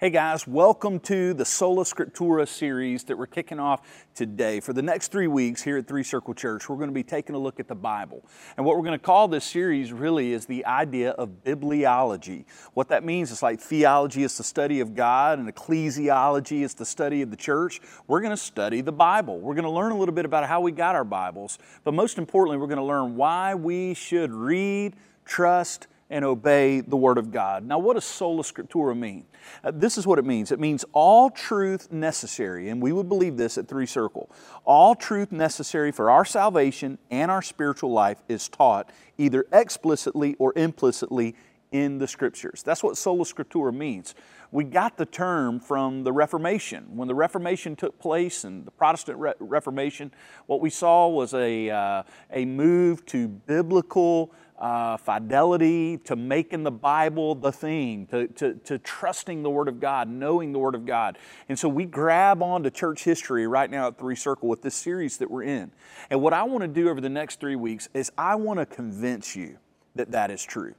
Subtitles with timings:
[0.00, 4.60] Hey guys, welcome to the Sola Scriptura series that we're kicking off today.
[4.60, 7.34] For the next three weeks here at Three Circle Church, we're going to be taking
[7.34, 8.24] a look at the Bible.
[8.56, 12.44] And what we're going to call this series really is the idea of bibliology.
[12.74, 16.86] What that means is like theology is the study of God and ecclesiology is the
[16.86, 17.80] study of the church.
[18.06, 19.40] We're going to study the Bible.
[19.40, 22.18] We're going to learn a little bit about how we got our Bibles, but most
[22.18, 24.94] importantly, we're going to learn why we should read,
[25.24, 27.64] trust, and obey the Word of God.
[27.64, 29.24] Now, what does sola scriptura mean?
[29.62, 33.36] Uh, this is what it means it means all truth necessary, and we would believe
[33.36, 34.30] this at Three Circle.
[34.64, 40.52] All truth necessary for our salvation and our spiritual life is taught either explicitly or
[40.56, 41.34] implicitly
[41.70, 42.62] in the Scriptures.
[42.62, 44.14] That's what sola scriptura means.
[44.50, 46.96] We got the term from the Reformation.
[46.96, 50.10] When the Reformation took place and the Protestant Re- Reformation,
[50.46, 52.02] what we saw was a, uh,
[52.32, 58.78] a move to biblical uh, fidelity, to making the Bible the thing, to, to, to
[58.78, 61.18] trusting the Word of God, knowing the Word of God.
[61.48, 65.18] And so we grab onto church history right now at Three Circle with this series
[65.18, 65.70] that we're in.
[66.10, 68.66] And what I want to do over the next three weeks is I want to
[68.66, 69.58] convince you
[69.94, 70.74] that that is true.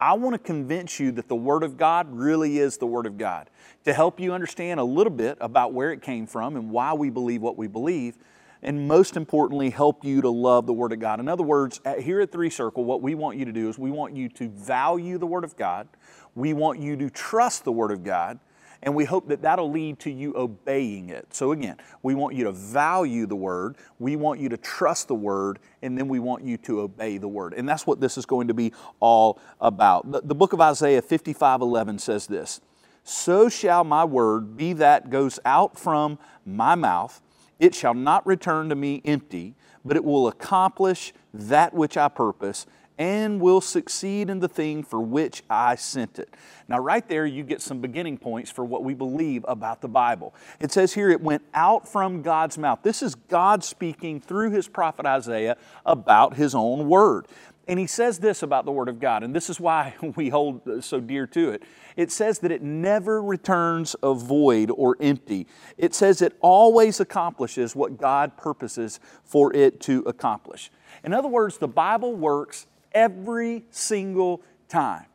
[0.00, 3.16] I want to convince you that the Word of God really is the Word of
[3.16, 3.48] God
[3.84, 7.10] to help you understand a little bit about where it came from and why we
[7.10, 8.16] believe what we believe
[8.64, 11.20] and most importantly, help you to love the Word of God.
[11.20, 13.90] In other words, here at Three Circle, what we want you to do is we
[13.90, 15.86] want you to value the Word of God,
[16.34, 18.40] we want you to trust the Word of God,
[18.82, 21.32] and we hope that that'll lead to you obeying it.
[21.34, 25.14] So, again, we want you to value the Word, we want you to trust the
[25.14, 27.52] Word, and then we want you to obey the Word.
[27.54, 30.10] And that's what this is going to be all about.
[30.10, 32.62] The, the book of Isaiah 55 11 says this
[33.04, 37.20] So shall my word be that goes out from my mouth.
[37.58, 42.66] It shall not return to me empty, but it will accomplish that which I purpose
[42.98, 46.32] and will succeed in the thing for which I sent it.
[46.68, 50.34] Now, right there, you get some beginning points for what we believe about the Bible.
[50.60, 52.80] It says here it went out from God's mouth.
[52.82, 57.26] This is God speaking through his prophet Isaiah about his own word.
[57.66, 60.84] And he says this about the Word of God, and this is why we hold
[60.84, 61.62] so dear to it.
[61.96, 65.46] It says that it never returns a void or empty.
[65.78, 70.70] It says it always accomplishes what God purposes for it to accomplish.
[71.02, 75.06] In other words, the Bible works every single time.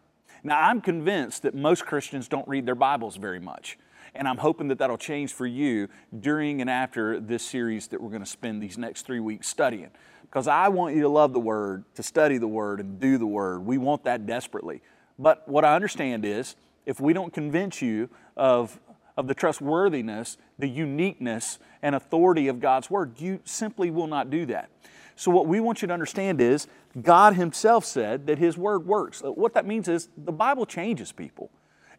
[0.43, 3.77] Now, I'm convinced that most Christians don't read their Bibles very much.
[4.15, 5.87] And I'm hoping that that'll change for you
[6.17, 9.91] during and after this series that we're going to spend these next three weeks studying
[10.29, 13.25] because I want you to love the Word, to study the Word, and do the
[13.25, 13.65] Word.
[13.65, 14.81] We want that desperately.
[15.17, 18.79] But what I understand is if we don't convince you of,
[19.17, 24.45] of the trustworthiness, the uniqueness, and authority of God's Word, you simply will not do
[24.47, 24.69] that.
[25.15, 26.67] So, what we want you to understand is
[27.01, 29.23] God Himself said that His Word works.
[29.23, 31.49] Uh, what that means is the Bible changes people,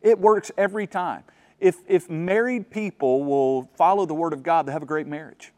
[0.03, 1.25] it works every time.
[1.59, 5.53] If, if married people will follow the Word of God, they have a great marriage.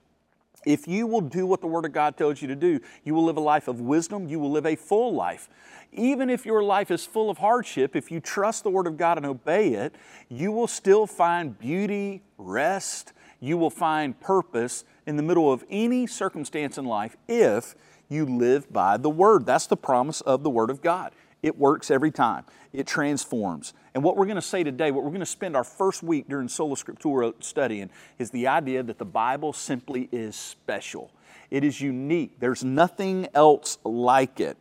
[0.64, 3.24] If you will do what the Word of God tells you to do, you will
[3.24, 5.48] live a life of wisdom, you will live a full life.
[5.92, 9.18] Even if your life is full of hardship, if you trust the Word of God
[9.18, 9.94] and obey it,
[10.28, 16.06] you will still find beauty, rest, you will find purpose in the middle of any
[16.06, 17.74] circumstance in life if
[18.08, 19.44] you live by the Word.
[19.44, 21.12] That's the promise of the Word of God.
[21.42, 23.74] It works every time, it transforms.
[23.94, 26.28] And what we're going to say today, what we're going to spend our first week
[26.28, 31.10] during Sola Scriptura studying, is the idea that the Bible simply is special.
[31.50, 32.38] It is unique.
[32.38, 34.56] There's nothing else like it.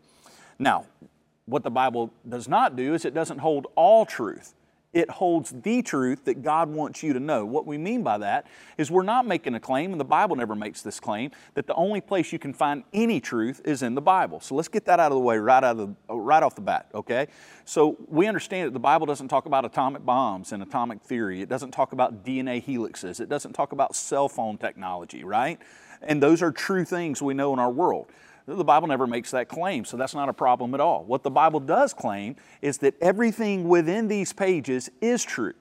[0.57, 0.85] Now,
[1.45, 4.53] what the Bible does not do is it doesn't hold all truth
[4.93, 7.45] it holds the truth that God wants you to know.
[7.45, 8.47] What we mean by that
[8.77, 11.73] is we're not making a claim, and the Bible never makes this claim, that the
[11.75, 14.41] only place you can find any truth is in the Bible.
[14.41, 16.61] So let's get that out of the way right, out of the, right off the
[16.61, 17.27] bat, okay?
[17.63, 21.41] So we understand that the Bible doesn't talk about atomic bombs and atomic theory.
[21.41, 23.21] It doesn't talk about DNA helixes.
[23.21, 25.57] It doesn't talk about cell phone technology, right?
[26.01, 28.07] And those are true things we know in our world.
[28.55, 31.03] The Bible never makes that claim, so that's not a problem at all.
[31.03, 35.53] What the Bible does claim is that everything within these pages is true,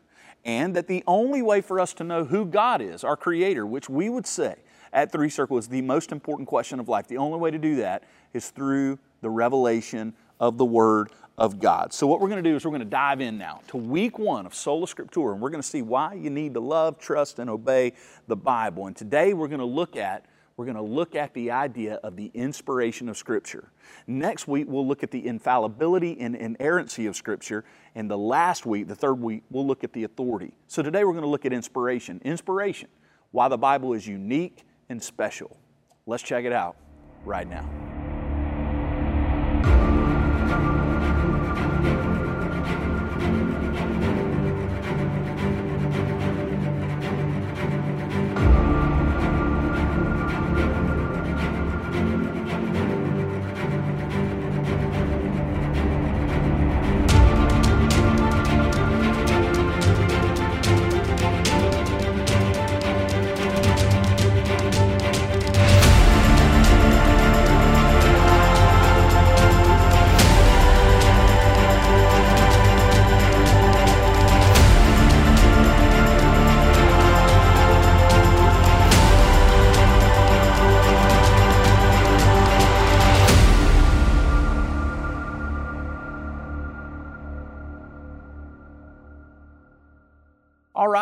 [0.44, 3.88] and that the only way for us to know who God is, our Creator, which
[3.88, 4.56] we would say
[4.92, 7.76] at Three Circle is the most important question of life, the only way to do
[7.76, 11.92] that is through the revelation of the Word of God.
[11.92, 14.18] So, what we're going to do is we're going to dive in now to week
[14.18, 17.38] one of Sola Scriptura, and we're going to see why you need to love, trust,
[17.38, 17.94] and obey
[18.26, 18.86] the Bible.
[18.86, 20.26] And today we're going to look at
[20.60, 23.72] we're going to look at the idea of the inspiration of Scripture.
[24.06, 27.64] Next week, we'll look at the infallibility and inerrancy of Scripture.
[27.94, 30.52] And the last week, the third week, we'll look at the authority.
[30.66, 32.20] So today, we're going to look at inspiration.
[32.26, 32.90] Inspiration,
[33.30, 35.56] why the Bible is unique and special.
[36.04, 36.76] Let's check it out
[37.24, 37.66] right now.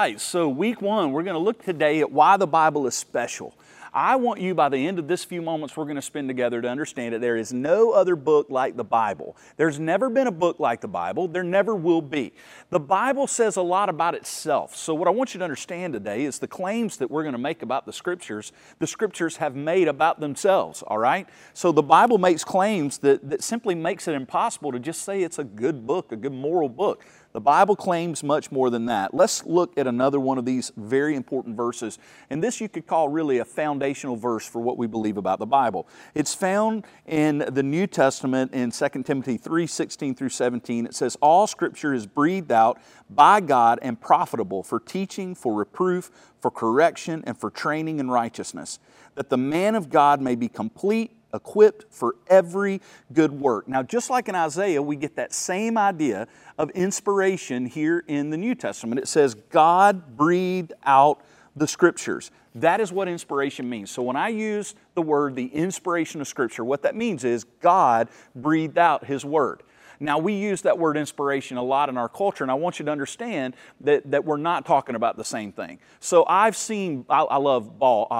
[0.09, 3.55] Right, so week one, we're going to look today at why the Bible is special.
[3.93, 6.63] I want you, by the end of this few moments we're going to spend together,
[6.63, 9.37] to understand that there is no other book like the Bible.
[9.59, 11.29] There's never been a book like the Bible.
[11.29, 12.33] There never will be.
[12.71, 14.75] The Bible says a lot about itself.
[14.77, 17.39] So, what I want you to understand today is the claims that we're going to
[17.39, 21.27] make about the Scriptures, the Scriptures have made about themselves, all right?
[21.53, 25.39] So, the Bible makes claims that, that simply makes it impossible to just say it's
[25.39, 27.05] a good book, a good moral book.
[27.39, 29.15] The Bible claims much more than that.
[29.15, 31.97] Let's look at another one of these very important verses.
[32.31, 35.47] And this you could call really a foundational verse for what we believe about the
[35.47, 35.87] Bible.
[36.17, 40.87] It's found in the New Testament in 2 Timothy 3 16 through 17.
[40.87, 46.11] It says, All scripture is breathed out by God and profitable for teaching, for reproof,
[46.41, 48.81] for correction, and for training in righteousness,
[49.15, 52.81] that the man of God may be complete equipped for every
[53.13, 53.69] good work.
[53.69, 56.27] Now, just like in Isaiah, we get that same idea
[56.57, 59.01] of inspiration here in the New Testament.
[59.01, 61.23] It says, God breathed out
[61.57, 62.31] the scriptures.
[62.55, 63.91] That is what inspiration means.
[63.91, 68.09] So when I use the word the inspiration of scripture, what that means is God
[68.35, 69.63] breathed out his word.
[70.01, 72.85] Now, we use that word inspiration a lot in our culture, and I want you
[72.85, 75.79] to understand that, that we're not talking about the same thing.
[76.01, 78.15] So, I've seen, I, I love ball, uh,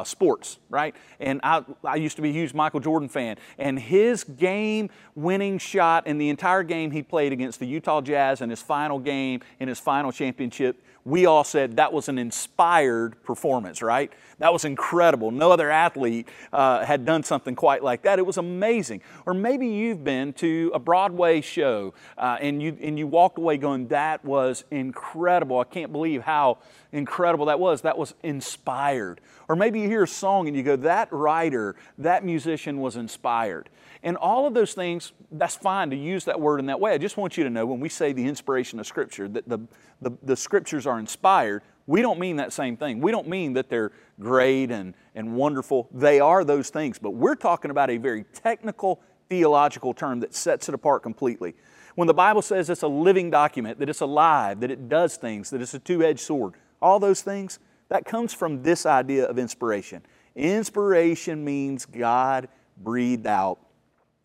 [0.00, 0.94] uh, sports, right?
[1.20, 5.58] And I, I used to be a huge Michael Jordan fan, and his game winning
[5.58, 9.40] shot in the entire game he played against the Utah Jazz in his final game,
[9.60, 14.12] in his final championship, we all said that was an inspired performance, right?
[14.40, 15.30] That was incredible.
[15.30, 18.18] No other athlete uh, had done something quite like that.
[18.18, 19.02] It was amazing.
[19.26, 23.58] Or maybe you've been to a Broadway show uh, and, you, and you walked away
[23.58, 25.60] going, that was incredible.
[25.60, 26.58] I can't believe how
[26.90, 27.82] incredible that was.
[27.82, 29.20] That was inspired.
[29.48, 33.68] Or maybe you hear a song and you go, that writer, that musician was inspired.
[34.02, 36.92] And all of those things, that's fine to use that word in that way.
[36.92, 39.58] I just want you to know when we say the inspiration of Scripture, that the,
[40.00, 43.00] the, the Scriptures are inspired, we don't mean that same thing.
[43.00, 43.90] We don't mean that they're
[44.20, 45.88] great and, and wonderful.
[45.92, 50.68] They are those things, but we're talking about a very technical theological term that sets
[50.68, 51.56] it apart completely.
[51.96, 55.50] When the Bible says it's a living document, that it's alive, that it does things,
[55.50, 57.58] that it's a two edged sword, all those things,
[57.88, 60.02] that comes from this idea of inspiration.
[60.36, 62.46] Inspiration means God
[62.76, 63.58] breathed out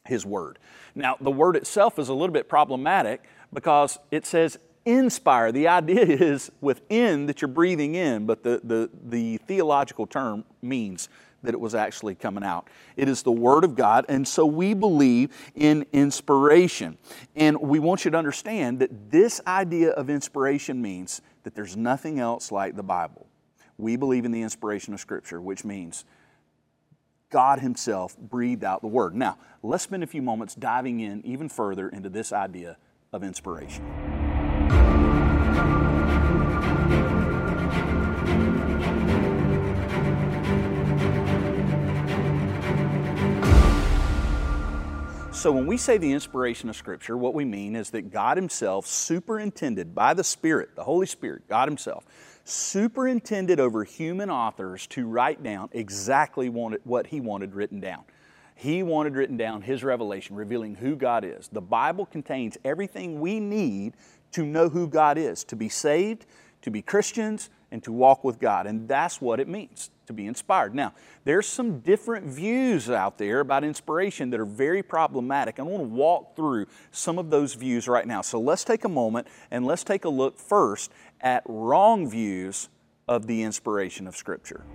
[0.05, 0.59] his word.
[0.93, 5.51] Now, the word itself is a little bit problematic because it says inspire.
[5.51, 11.09] The idea is within that you're breathing in, but the, the, the theological term means
[11.43, 12.67] that it was actually coming out.
[12.95, 16.97] It is the Word of God, and so we believe in inspiration.
[17.35, 22.19] And we want you to understand that this idea of inspiration means that there's nothing
[22.19, 23.27] else like the Bible.
[23.77, 26.05] We believe in the inspiration of Scripture, which means
[27.29, 29.15] God Himself breathed out the Word.
[29.15, 32.77] Now, let's spend a few moments diving in even further into this idea
[33.13, 34.14] of inspiration.
[45.45, 48.87] So, when we say the inspiration of Scripture, what we mean is that God Himself
[48.87, 52.03] superintended by the Spirit, the Holy Spirit, God Himself,
[52.45, 58.05] superintended over human authors to write down exactly what He wanted written down.
[58.55, 61.47] He wanted written down His revelation, revealing who God is.
[61.49, 63.93] The Bible contains everything we need
[64.35, 66.25] to know who God is, to be saved,
[66.61, 68.67] to be Christians, and to walk with God.
[68.67, 70.75] And that's what it means to be inspired.
[70.75, 75.59] Now, there's some different views out there about inspiration that are very problematic.
[75.59, 78.21] I want to walk through some of those views right now.
[78.21, 82.69] So let's take a moment and let's take a look first at wrong views
[83.07, 84.65] of the inspiration of Scripture.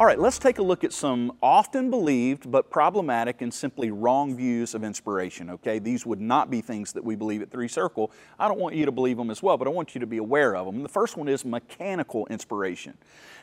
[0.00, 4.34] All right, let's take a look at some often believed but problematic and simply wrong
[4.34, 5.78] views of inspiration, okay?
[5.78, 8.10] These would not be things that we believe at Three Circle.
[8.38, 10.16] I don't want you to believe them as well, but I want you to be
[10.16, 10.82] aware of them.
[10.82, 12.96] The first one is mechanical inspiration.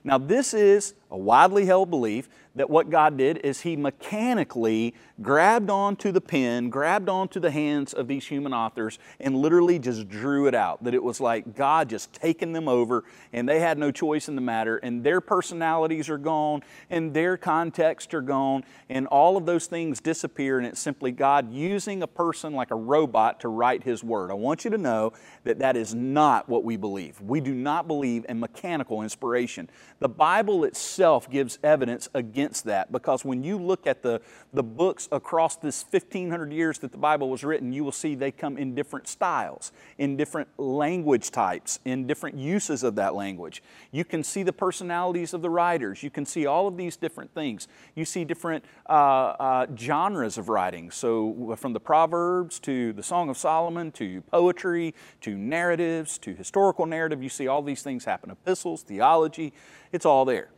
[0.04, 5.70] Now, this is a widely held belief that what God did is He mechanically grabbed
[5.70, 10.48] onto the pen, grabbed onto the hands of these human authors, and literally just drew
[10.48, 10.84] it out.
[10.84, 14.36] That it was like God just taking them over, and they had no choice in
[14.36, 19.46] the matter, and their personalities are gone, and their context are gone, and all of
[19.46, 23.84] those things disappear, and it's simply God using a person like a robot to write
[23.84, 24.32] His Word.
[24.32, 25.14] I want you to know
[25.44, 27.22] that that is not what we believe.
[27.22, 29.70] We do not believe in mechanical inspiration.
[30.00, 34.22] The Bible itself gives evidence against that because when you look at the,
[34.54, 38.32] the books across this 1500 years that the Bible was written, you will see they
[38.32, 43.64] come in different styles, in different language types, in different uses of that language.
[43.92, 46.04] You can see the personalities of the writers.
[46.04, 47.68] You can see all of these different things.
[47.96, 50.92] You see different uh, uh, genres of writing.
[50.92, 56.86] So, from the Proverbs to the Song of Solomon to poetry to narratives to historical
[56.86, 59.54] narrative, you see all these things happen epistles, theology,
[59.92, 60.50] it's all there.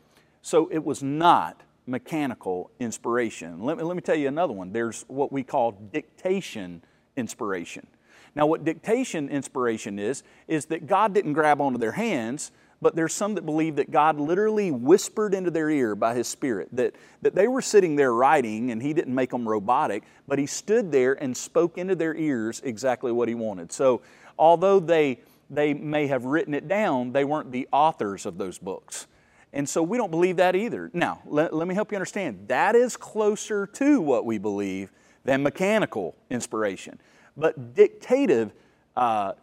[0.42, 3.64] So it was not mechanical inspiration.
[3.64, 4.72] Let me, let me tell you another one.
[4.72, 6.84] There's what we call dictation
[7.16, 7.88] inspiration.
[8.36, 13.14] Now, what dictation inspiration is, is that God didn't grab onto their hands, but there's
[13.14, 17.36] some that believe that God literally whispered into their ear by His Spirit, that, that
[17.36, 21.22] they were sitting there writing and He didn't make them robotic, but He stood there
[21.22, 23.72] and spoke into their ears exactly what He wanted.
[23.72, 24.02] So,
[24.38, 25.20] although they,
[25.50, 29.08] they may have written it down, they weren't the authors of those books.
[29.52, 30.92] And so we don't believe that either.
[30.94, 32.48] Now, let, let me help you understand.
[32.48, 34.92] That is closer to what we believe
[35.24, 37.00] than mechanical inspiration.
[37.36, 38.52] But dictative,
[38.96, 39.34] uh,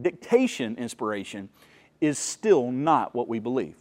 [0.00, 1.48] dictation inspiration
[2.00, 3.76] is still not what we believe.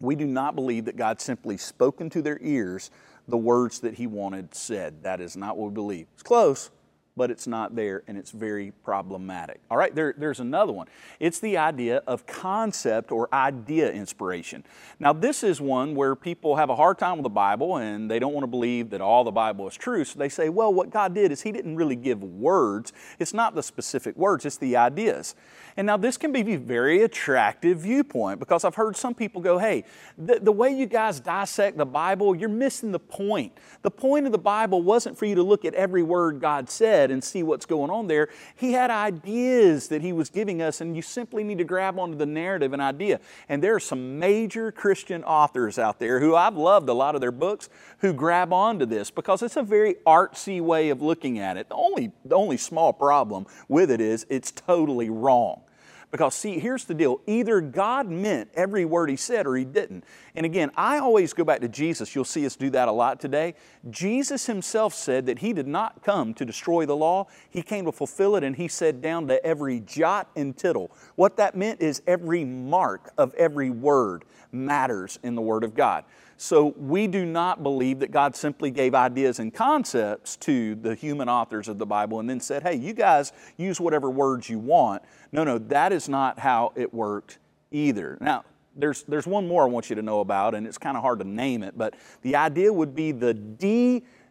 [0.00, 2.90] We do not believe that God simply spoke into their ears
[3.26, 5.02] the words that He wanted said.
[5.02, 6.06] That is not what we believe.
[6.14, 6.70] It's close,
[7.18, 9.60] but it's not there and it's very problematic.
[9.70, 10.86] All right, there, there's another one.
[11.20, 14.64] It's the idea of concept or idea inspiration.
[15.00, 18.20] Now, this is one where people have a hard time with the Bible and they
[18.20, 20.04] don't want to believe that all the Bible is true.
[20.04, 22.92] So they say, well, what God did is He didn't really give words.
[23.18, 25.34] It's not the specific words, it's the ideas.
[25.76, 29.58] And now this can be a very attractive viewpoint because I've heard some people go,
[29.58, 29.84] hey,
[30.16, 33.52] the, the way you guys dissect the Bible, you're missing the point.
[33.82, 37.07] The point of the Bible wasn't for you to look at every word God said
[37.10, 38.28] and see what's going on there.
[38.56, 42.16] He had ideas that He was giving us, and you simply need to grab onto
[42.16, 43.20] the narrative and idea.
[43.48, 47.20] And there are some major Christian authors out there who I've loved a lot of
[47.20, 51.56] their books who grab onto this because it's a very artsy way of looking at
[51.56, 51.68] it.
[51.68, 55.62] The only, the only small problem with it is it's totally wrong.
[56.10, 60.04] Because, see, here's the deal either God meant every word He said or He didn't.
[60.34, 62.14] And again, I always go back to Jesus.
[62.14, 63.54] You'll see us do that a lot today.
[63.90, 67.92] Jesus Himself said that He did not come to destroy the law, He came to
[67.92, 70.90] fulfill it, and He said down to every jot and tittle.
[71.16, 76.04] What that meant is every mark of every word matters in the Word of God.
[76.40, 81.28] So we do not believe that God simply gave ideas and concepts to the human
[81.28, 85.02] authors of the Bible and then said, hey, you guys use whatever words you want.
[85.32, 87.38] No, no, that is not how it worked
[87.72, 88.16] either.
[88.20, 88.44] Now,
[88.76, 91.18] there's, there's one more I want you to know about, and it's kind of hard
[91.18, 93.34] to name it, but the idea would be the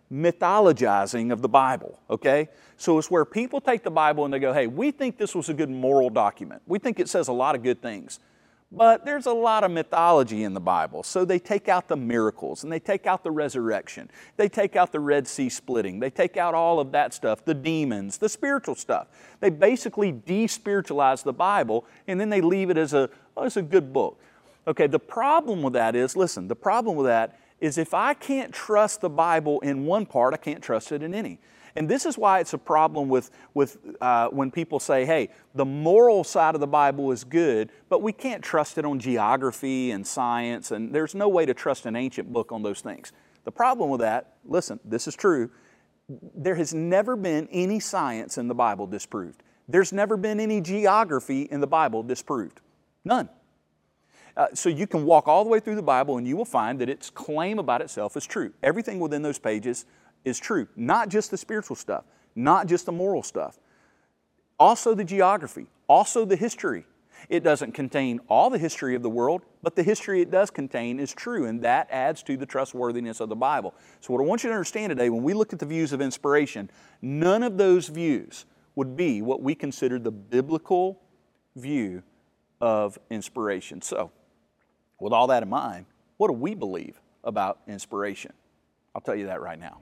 [0.09, 2.47] demythologizing of the Bible, okay?
[2.77, 5.49] So it's where people take the Bible and they go, hey, we think this was
[5.49, 6.61] a good moral document.
[6.67, 8.21] We think it says a lot of good things.
[8.69, 11.01] But there's a lot of mythology in the Bible.
[11.01, 14.11] So they take out the miracles and they take out the resurrection.
[14.35, 16.01] They take out the Red Sea splitting.
[16.01, 19.07] They take out all of that stuff, the demons, the spiritual stuff.
[19.39, 23.61] They basically despiritualize the Bible and then they leave it as a, oh, as a
[23.61, 24.19] good book.
[24.67, 28.53] Okay, the problem with that is listen, the problem with that is if I can't
[28.53, 31.39] trust the Bible in one part, I can't trust it in any.
[31.77, 35.63] And this is why it's a problem with, with uh, when people say, hey, the
[35.63, 40.05] moral side of the Bible is good, but we can't trust it on geography and
[40.05, 43.11] science, and there's no way to trust an ancient book on those things.
[43.43, 45.51] The problem with that, listen, this is true,
[46.35, 49.43] there has never been any science in the Bible disproved.
[49.67, 52.59] There's never been any geography in the Bible disproved.
[53.05, 53.29] None.
[54.35, 56.79] Uh, so you can walk all the way through the Bible and you will find
[56.79, 58.53] that its claim about itself is true.
[58.63, 59.85] Everything within those pages
[60.27, 60.67] is true.
[60.75, 62.03] Not just the spiritual stuff,
[62.35, 63.57] not just the moral stuff,
[64.59, 66.85] also the geography, also the history.
[67.29, 70.99] It doesn't contain all the history of the world, but the history it does contain
[70.99, 73.73] is true, and that adds to the trustworthiness of the Bible.
[74.01, 76.01] So, what I want you to understand today, when we look at the views of
[76.01, 76.69] inspiration,
[77.01, 81.01] none of those views would be what we consider the biblical
[81.55, 82.03] view
[82.61, 83.81] of inspiration.
[83.81, 84.11] So,
[84.99, 85.85] with all that in mind,
[86.17, 88.33] what do we believe about inspiration?
[88.93, 89.79] I'll tell you that right now.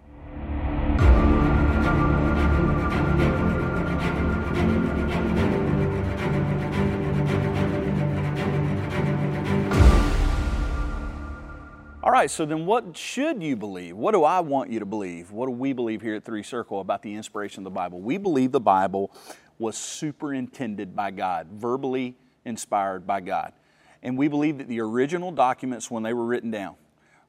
[12.06, 13.98] All right, so then what should you believe?
[13.98, 15.32] What do I want you to believe?
[15.32, 18.00] What do we believe here at Three Circle about the inspiration of the Bible?
[18.00, 19.12] We believe the Bible
[19.58, 23.54] was superintended by God, verbally inspired by God.
[24.04, 26.76] And we believe that the original documents, when they were written down,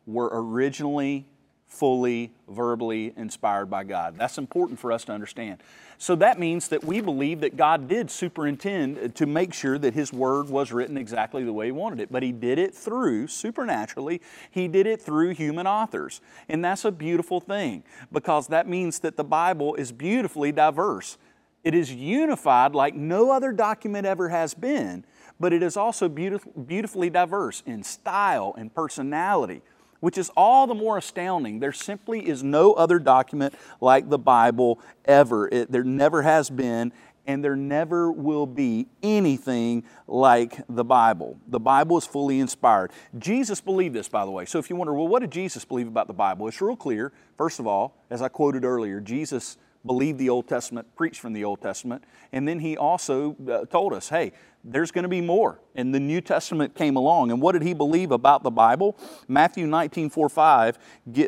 [0.04, 1.26] were originally
[1.66, 4.16] fully verbally inspired by God.
[4.16, 5.62] That's important for us to understand.
[5.98, 9.94] So that means that we believe that God did superintend uh, to make sure that
[9.94, 12.12] His Word was written exactly the way He wanted it.
[12.12, 14.20] But He did it through, supernaturally,
[14.50, 16.20] He did it through human authors.
[16.48, 17.82] And that's a beautiful thing
[18.12, 21.18] because that means that the Bible is beautifully diverse.
[21.64, 25.04] It is unified like no other document ever has been,
[25.40, 29.62] but it is also beautiful, beautifully diverse in style and personality
[30.00, 31.60] which is all the more astounding.
[31.60, 35.48] There simply is no other document like the Bible ever.
[35.48, 36.92] It, there never has been,
[37.26, 41.38] and there never will be anything like the Bible.
[41.48, 42.92] The Bible is fully inspired.
[43.18, 44.44] Jesus believed this, by the way.
[44.44, 46.46] So if you wonder, well, what did Jesus believe about the Bible?
[46.48, 47.12] It's real clear.
[47.36, 51.44] First of all, as I quoted earlier, Jesus believed the Old Testament, preached from the
[51.44, 54.32] Old Testament, and then he also uh, told us, hey,
[54.66, 55.60] there's going to be more.
[55.74, 57.30] And the New Testament came along.
[57.30, 58.98] And what did he believe about the Bible?
[59.28, 60.78] Matthew 19, 4, 5,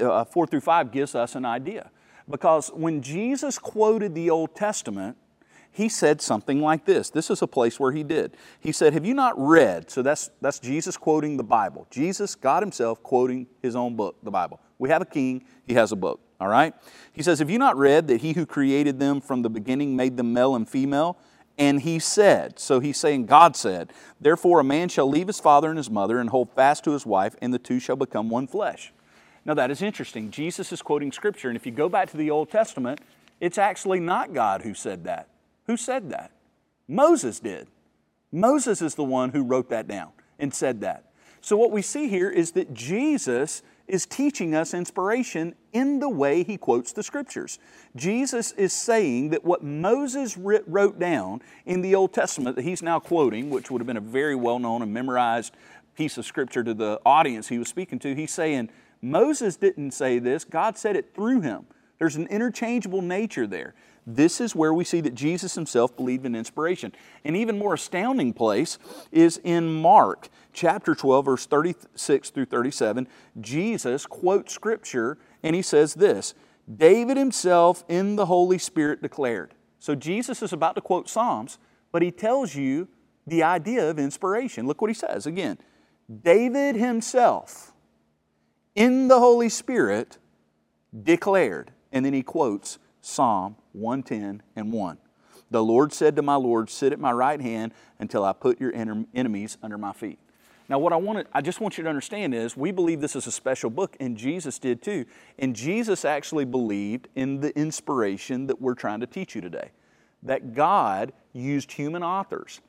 [0.01, 1.91] uh, 4 through 5 gives us an idea.
[2.29, 5.17] Because when Jesus quoted the Old Testament,
[5.71, 7.11] he said something like this.
[7.11, 8.37] This is a place where he did.
[8.59, 9.91] He said, Have you not read?
[9.91, 11.87] So that's, that's Jesus quoting the Bible.
[11.91, 14.61] Jesus, God Himself, quoting His own book, the Bible.
[14.79, 16.75] We have a king, He has a book, all right?
[17.13, 20.17] He says, Have you not read that He who created them from the beginning made
[20.17, 21.17] them male and female?
[21.59, 25.69] And he said, so he's saying God said, Therefore a man shall leave his father
[25.69, 28.47] and his mother and hold fast to his wife, and the two shall become one
[28.47, 28.93] flesh.
[29.45, 30.31] Now that is interesting.
[30.31, 33.01] Jesus is quoting scripture, and if you go back to the Old Testament,
[33.41, 35.29] it's actually not God who said that.
[35.67, 36.31] Who said that?
[36.87, 37.67] Moses did.
[38.31, 41.05] Moses is the one who wrote that down and said that.
[41.41, 46.43] So what we see here is that Jesus is teaching us inspiration in the way
[46.43, 47.59] he quotes the scriptures.
[47.97, 53.01] Jesus is saying that what Moses wrote down in the Old Testament that he's now
[53.01, 55.55] quoting, which would have been a very well known and memorized
[55.97, 58.71] piece of scripture to the audience he was speaking to, he's saying,
[59.03, 61.67] Moses didn't say this, God said it through him.
[61.99, 63.75] There's an interchangeable nature there.
[64.07, 66.93] This is where we see that Jesus himself believed in inspiration.
[67.25, 68.79] An even more astounding place
[69.13, 73.07] is in Mark chapter 12, verse 36 through 37.
[73.41, 76.35] Jesus quotes scripture and he says this
[76.77, 79.55] David himself in the Holy Spirit declared.
[79.79, 81.59] So Jesus is about to quote Psalms,
[81.93, 82.89] but he tells you
[83.27, 84.67] the idea of inspiration.
[84.67, 85.59] Look what he says again.
[86.23, 87.73] David himself
[88.75, 90.19] in the Holy Spirit
[91.05, 91.71] declared.
[91.93, 94.99] And then he quotes Psalm 110 and 1.
[95.51, 98.73] The Lord said to my Lord, Sit at my right hand until I put your
[98.75, 100.19] enemies under my feet.
[100.69, 103.17] Now, what I want to, I just want you to understand is we believe this
[103.17, 105.07] is a special book, and Jesus did too.
[105.39, 109.71] And Jesus actually believed in the inspiration that we're trying to teach you today.
[110.23, 112.61] That God used human authors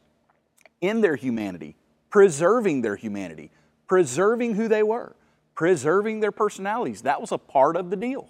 [0.79, 1.75] in their humanity,
[2.09, 3.51] preserving their humanity,
[3.85, 5.15] preserving who they were,
[5.53, 7.01] preserving their personalities.
[7.01, 8.29] That was a part of the deal.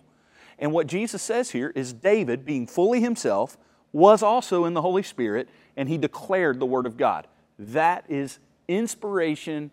[0.58, 3.56] And what Jesus says here is David, being fully himself,
[3.92, 7.28] was also in the Holy Spirit, and he declared the Word of God.
[7.60, 9.72] That is inspiration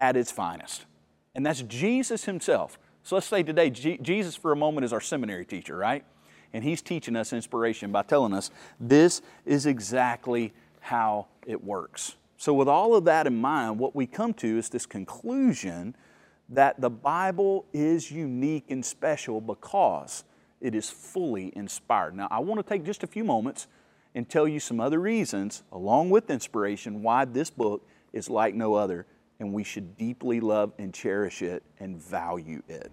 [0.00, 0.84] at its finest.
[1.34, 2.78] And that's Jesus himself.
[3.02, 6.04] So let's say today, G- Jesus for a moment is our seminary teacher, right?
[6.52, 12.16] And he's teaching us inspiration by telling us this is exactly how it works.
[12.36, 15.96] So, with all of that in mind, what we come to is this conclusion
[16.48, 20.24] that the Bible is unique and special because
[20.60, 22.14] it is fully inspired.
[22.14, 23.66] Now, I want to take just a few moments
[24.14, 28.74] and tell you some other reasons, along with inspiration, why this book is like no
[28.74, 29.06] other,
[29.40, 32.90] and we should deeply love and cherish it and value it.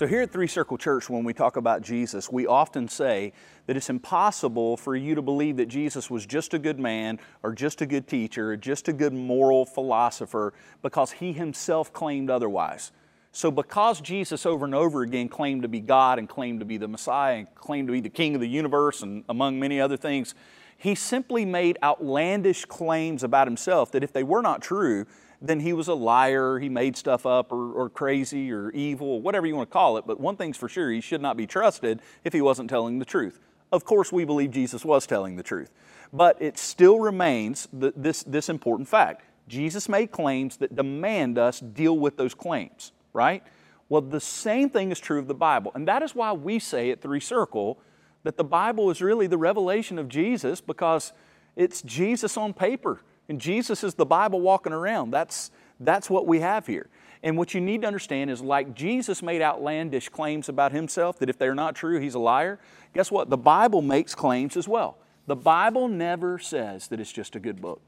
[0.00, 3.34] So, here at Three Circle Church, when we talk about Jesus, we often say
[3.66, 7.52] that it's impossible for you to believe that Jesus was just a good man, or
[7.52, 12.92] just a good teacher, or just a good moral philosopher, because he himself claimed otherwise.
[13.32, 16.78] So, because Jesus over and over again claimed to be God and claimed to be
[16.78, 19.96] the Messiah and claimed to be the King of the universe, and among many other
[19.96, 20.34] things,
[20.76, 25.06] he simply made outlandish claims about himself that if they were not true,
[25.40, 29.46] then he was a liar, he made stuff up, or, or crazy, or evil, whatever
[29.46, 30.06] you want to call it.
[30.06, 33.04] But one thing's for sure, he should not be trusted if he wasn't telling the
[33.04, 33.38] truth.
[33.72, 35.70] Of course, we believe Jesus was telling the truth.
[36.12, 41.60] But it still remains the, this, this important fact Jesus made claims that demand us
[41.60, 43.42] deal with those claims, right?
[43.88, 45.72] Well, the same thing is true of the Bible.
[45.74, 47.78] And that is why we say at Three Circle
[48.22, 51.12] that the Bible is really the revelation of Jesus because
[51.56, 53.00] it's Jesus on paper.
[53.28, 55.10] And Jesus is the Bible walking around.
[55.10, 56.88] That's, that's what we have here.
[57.22, 61.28] And what you need to understand is like Jesus made outlandish claims about himself that
[61.28, 62.58] if they're not true, he's a liar.
[62.94, 63.28] Guess what?
[63.28, 64.98] The Bible makes claims as well.
[65.26, 67.82] The Bible never says that it's just a good book.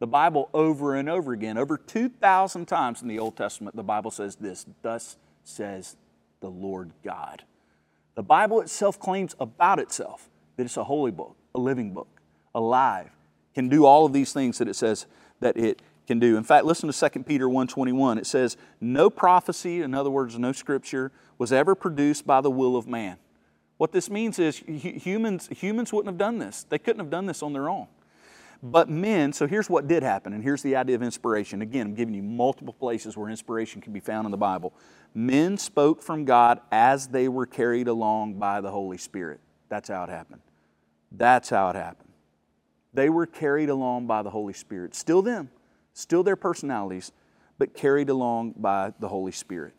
[0.00, 4.10] The Bible, over and over again, over 2,000 times in the Old Testament, the Bible
[4.10, 5.96] says this Thus says
[6.40, 7.44] the Lord God.
[8.14, 12.20] The Bible itself claims about itself that it's a holy book, a living book,
[12.54, 13.10] alive,
[13.54, 15.06] can do all of these things that it says
[15.40, 16.36] that it can do.
[16.36, 18.18] In fact, listen to 2 Peter 1:21.
[18.18, 22.76] It says, "No prophecy, in other words, no scripture, was ever produced by the will
[22.76, 23.16] of man."
[23.76, 26.64] What this means is humans, humans wouldn't have done this.
[26.64, 27.88] They couldn't have done this on their own.
[28.62, 31.60] But men, so here's what did happen, and here's the idea of inspiration.
[31.62, 34.72] Again, I'm giving you multiple places where inspiration can be found in the Bible.
[35.14, 39.40] Men spoke from God as they were carried along by the Holy Spirit.
[39.68, 40.40] That's how it happened.
[41.12, 42.10] That's how it happened.
[42.92, 44.94] They were carried along by the Holy Spirit.
[44.94, 45.50] Still them,
[45.92, 47.12] still their personalities,
[47.58, 49.74] but carried along by the Holy Spirit.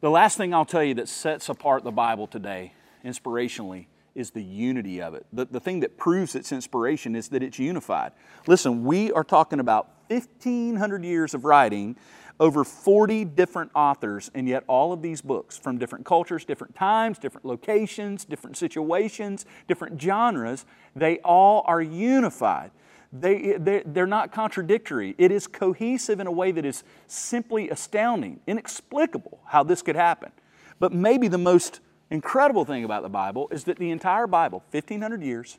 [0.00, 2.72] The last thing I'll tell you that sets apart the Bible today,
[3.04, 3.86] inspirationally,
[4.18, 5.24] is the unity of it.
[5.32, 8.12] The, the thing that proves its inspiration is that it's unified.
[8.46, 11.96] Listen, we are talking about 1,500 years of writing
[12.40, 17.18] over 40 different authors, and yet all of these books from different cultures, different times,
[17.18, 22.70] different locations, different situations, different genres, they all are unified.
[23.12, 25.14] They, they're not contradictory.
[25.16, 30.30] It is cohesive in a way that is simply astounding, inexplicable how this could happen.
[30.78, 35.22] But maybe the most incredible thing about the Bible is that the entire Bible, 1,500
[35.22, 35.58] years,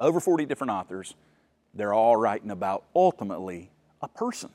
[0.00, 1.14] over 40 different authors,
[1.74, 3.70] they're all writing about ultimately
[4.00, 4.50] a person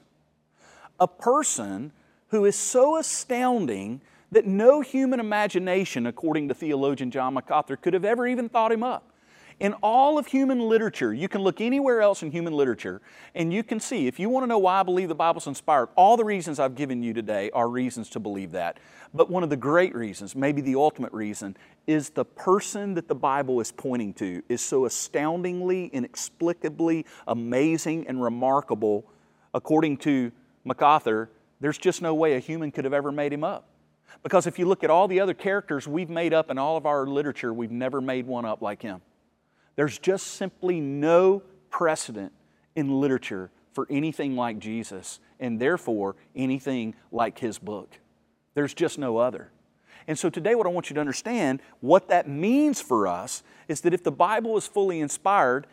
[0.99, 1.91] a person
[2.29, 8.03] who is so astounding that no human imagination, according to theologian John MacArthur, could have
[8.03, 9.11] ever even thought him up.
[9.59, 13.01] In all of human literature, you can look anywhere else in human literature
[13.33, 15.89] and you can see, if you want to know why I believe the Bible's inspired,
[15.95, 18.77] all the reasons I've given you today are reasons to believe that.
[19.15, 23.15] But one of the great reasons, maybe the ultimate reason, is the person that the
[23.15, 29.05] Bible is pointing to is so astoundingly, inexplicably amazing and remarkable,
[29.55, 30.31] according to
[30.65, 33.65] MacArthur, there's just no way a human could have ever made him up.
[34.21, 36.85] Because if you look at all the other characters we've made up in all of
[36.85, 39.01] our literature, we've never made one up like him.
[39.77, 42.33] There's just simply no precedent
[42.75, 47.99] in literature for anything like Jesus, and therefore anything like his book.
[48.53, 49.49] There's just no other.
[50.05, 53.79] And so today, what I want you to understand, what that means for us, is
[53.81, 55.67] that if the Bible is fully inspired,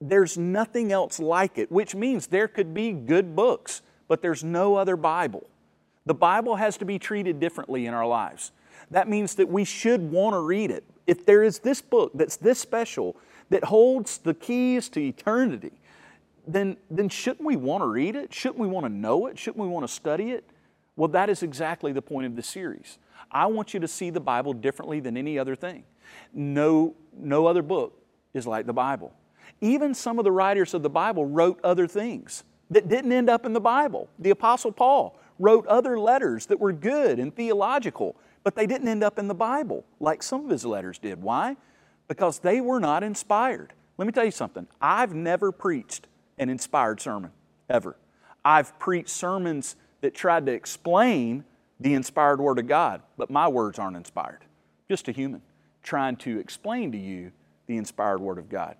[0.00, 4.74] there's nothing else like it, which means there could be good books but there's no
[4.74, 5.46] other Bible.
[6.04, 8.50] The Bible has to be treated differently in our lives.
[8.90, 10.82] That means that we should want to read it.
[11.06, 13.14] If there is this book that's this special,
[13.50, 15.72] that holds the keys to eternity,
[16.46, 18.32] then, then shouldn't we want to read it?
[18.32, 19.38] Shouldn't we want to know it?
[19.38, 20.44] Shouldn't we want to study it?
[20.96, 22.98] Well, that is exactly the point of the series.
[23.30, 25.84] I want you to see the Bible differently than any other thing.
[26.32, 28.00] No, no other book
[28.34, 29.12] is like the Bible.
[29.60, 33.44] Even some of the writers of the Bible wrote other things that didn't end up
[33.44, 34.08] in the Bible.
[34.18, 39.02] The Apostle Paul wrote other letters that were good and theological, but they didn't end
[39.02, 41.22] up in the Bible like some of his letters did.
[41.22, 41.56] Why?
[42.10, 43.72] Because they were not inspired.
[43.96, 44.66] Let me tell you something.
[44.80, 47.30] I've never preached an inspired sermon,
[47.68, 47.96] ever.
[48.44, 51.44] I've preached sermons that tried to explain
[51.78, 54.40] the inspired Word of God, but my words aren't inspired.
[54.88, 55.40] Just a human
[55.84, 57.30] trying to explain to you
[57.68, 58.74] the inspired Word of God.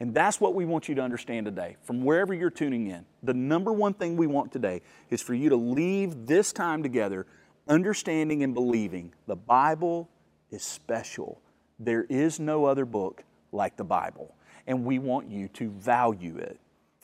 [0.00, 3.04] And that's what we want you to understand today, from wherever you're tuning in.
[3.22, 7.26] The number one thing we want today is for you to leave this time together
[7.68, 10.08] understanding and believing the Bible
[10.50, 11.42] is special.
[11.78, 14.34] There is no other book like the Bible,
[14.66, 16.58] and we want you to value it.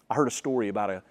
[0.09, 1.03] I heard a story about a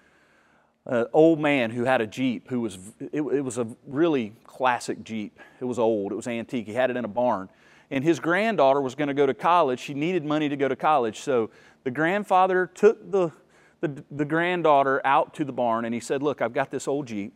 [0.86, 5.04] an old man who had a Jeep who was, it, it was a really classic
[5.04, 5.38] Jeep.
[5.60, 6.66] It was old, it was antique.
[6.66, 7.48] He had it in a barn.
[7.90, 9.80] And his granddaughter was going to go to college.
[9.80, 11.20] She needed money to go to college.
[11.20, 11.50] So
[11.84, 13.30] the grandfather took the,
[13.80, 17.06] the, the, granddaughter out to the barn and he said, Look, I've got this old
[17.06, 17.32] Jeep.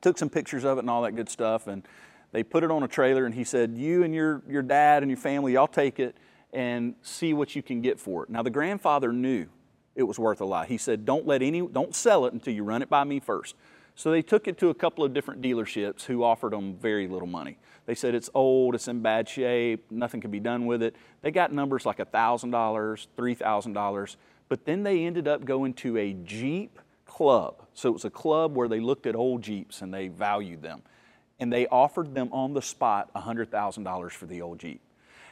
[0.00, 1.66] Took some pictures of it and all that good stuff.
[1.66, 1.86] And
[2.34, 5.10] they put it on a trailer and he said, You and your, your dad and
[5.10, 6.16] your family, y'all take it
[6.52, 8.28] and see what you can get for it.
[8.28, 9.46] Now, the grandfather knew
[9.94, 10.66] it was worth a lot.
[10.66, 13.54] He said, Don't let any, don't sell it until you run it by me first.
[13.94, 17.28] So they took it to a couple of different dealerships who offered them very little
[17.28, 17.56] money.
[17.86, 20.96] They said it's old, it's in bad shape, nothing can be done with it.
[21.22, 22.50] They got numbers like $1,000,
[23.16, 24.16] $3,000,
[24.48, 27.62] but then they ended up going to a Jeep club.
[27.74, 30.82] So it was a club where they looked at old Jeeps and they valued them.
[31.38, 34.80] And they offered them on the spot $100,000 for the old Jeep.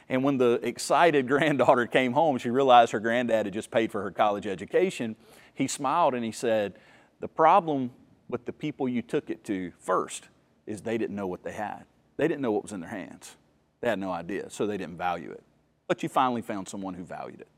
[0.09, 4.01] And when the excited granddaughter came home, she realized her granddad had just paid for
[4.03, 5.15] her college education.
[5.53, 6.73] He smiled and he said,
[7.19, 7.91] The problem
[8.29, 10.29] with the people you took it to first
[10.65, 11.85] is they didn't know what they had.
[12.17, 13.35] They didn't know what was in their hands.
[13.81, 15.43] They had no idea, so they didn't value it.
[15.87, 17.49] But you finally found someone who valued it.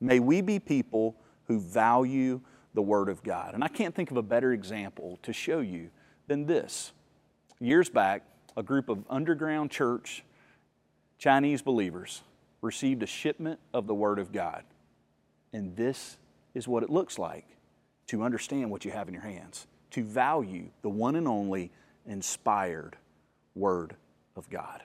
[0.00, 2.40] May we be people who value
[2.74, 3.54] the Word of God.
[3.54, 5.90] And I can't think of a better example to show you
[6.26, 6.92] than this.
[7.60, 8.22] Years back,
[8.56, 10.22] a group of underground church
[11.18, 12.22] Chinese believers
[12.62, 14.62] received a shipment of the Word of God.
[15.52, 16.18] And this
[16.54, 17.46] is what it looks like
[18.06, 21.72] to understand what you have in your hands, to value the one and only
[22.06, 22.96] inspired
[23.56, 23.96] Word
[24.36, 24.82] of God.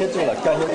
[0.00, 0.72] 谢主了，感谢主。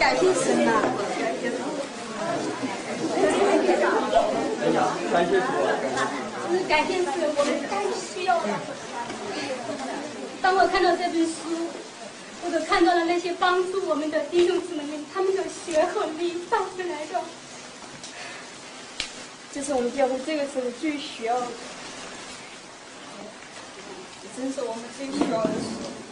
[0.00, 0.80] 感谢神啊！
[5.12, 5.46] 感谢主。
[6.66, 8.42] 改变是我们该需要了。
[10.40, 11.68] 当我看到这本书，
[12.42, 17.20] 或者看到了那些帮助我们的弟兄姊妹们，他们的血和力到处来的，
[19.54, 21.46] 这是我们教会这个时候最需要的，
[24.36, 26.03] 真是我们最需要的时候。